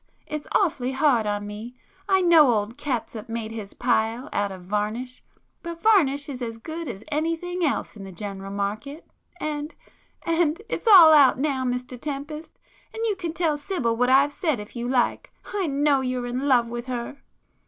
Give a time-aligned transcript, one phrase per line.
[0.25, 4.63] It's awfully hard on me,—I [p 195] know old Catsup made his pile out of
[4.65, 5.21] varnish,
[5.61, 9.05] but varnish is as good as anything else in the general market.
[9.39, 14.89] And——and——it's all out now, Mr Tempest,—and you can tell Sibyl what I've said if you
[14.89, 17.19] like; I know you're in love with her!"